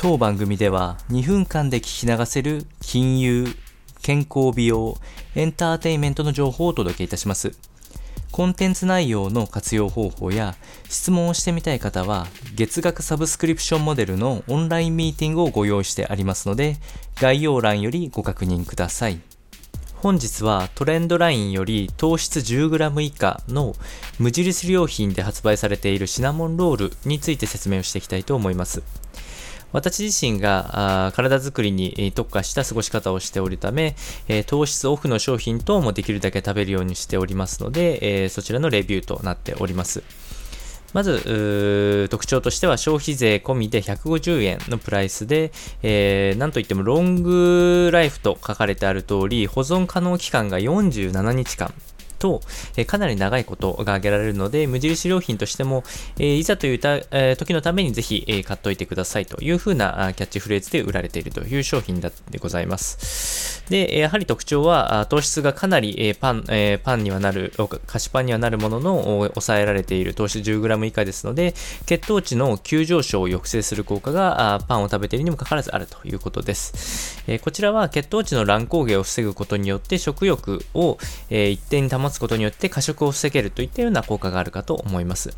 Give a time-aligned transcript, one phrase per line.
[0.00, 3.48] 当番組では2分間で聞き流せる金融、
[4.00, 4.96] 健康美容、
[5.34, 7.58] エンターテインメントの情報をお届けいたします。
[8.30, 10.54] コンテンツ内容の活用方法や
[10.88, 16.76] 質問をしてみたい方は月額サブスクリプションモデルのオンラインミーティングをご用意してありますので
[17.16, 19.20] 概要欄よりご確認ください。
[19.96, 23.74] 本日はトレンドラインより糖質 10g 以下の
[24.20, 28.84] 無印良品で発売されているシナモンロールについて説明をしていきたいと思います。
[29.72, 33.96] 私自身が体づくりに特化した過ごし方をしておるため、
[34.46, 40.02] 糖質オフの商品等もできるだけ食べるようにしておりますので、そちらのレビューとなっております。
[40.94, 51.74] まず、特徴としては消費税込みで150円のプライスで、えー、なんといってもロングライフと書かれてある通り、保存可能期間が47日間
[52.18, 52.40] と、
[52.76, 55.84] えかなり長いことが挙げられるので、無印良品としても、
[56.18, 63.37] えいざというた、え時のためにぜひ、え買っておいてくださいというふうなキャッチフレーズで売られているという商品でございます。
[63.70, 66.44] で、やはり特徴は、糖質がかなり、パン、
[66.82, 67.52] パンにはなる、
[67.86, 71.54] 菓子パンにはなるものの、抑えられている糖質 10g 以下ですので、
[71.86, 77.24] 血糖値の急上昇を抑制する効果が、パンを食べているにもかかわらずあるということです。
[77.42, 80.98] こちらは血糖値の乱高下を防ぐことによって食欲を、
[81.30, 85.36] 一定に保つことによって過食を防げるといったような効果があるかと思います。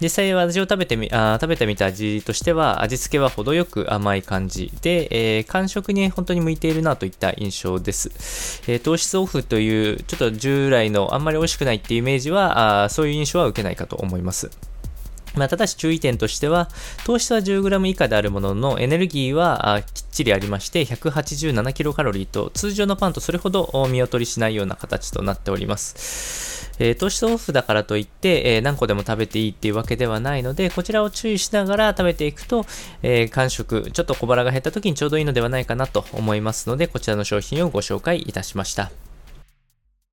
[0.00, 8.62] 実際味を食べてみ、あ食べてみた味としては、味付けは程よく甘い感じで、えー、感触に本当に向いているなといった印象です。
[8.66, 14.50] えー、糖質オフという、ちょっと従来のあんまり美味しくないっていうイメージは、あそういう印象は受けないかと思います。
[15.34, 16.68] まあ、ただし注意点としては、
[17.04, 26.57] 糖質は 10g 以下であるものの、エネルギーはきっちりありまして、187キロカロリーと、通常のパンとそれほど見劣りしないような形となっております。
[26.78, 32.66] えー、糖質オフだからといって、えー、何個でも食べていいっていうわけではないので、こちらを注意しながら食べていくと、
[33.02, 39.07] えー、完食、ちょっと小腹が減った時にちょうどいいのではないかなと思いますので、こちらの商品をご紹介いたしました。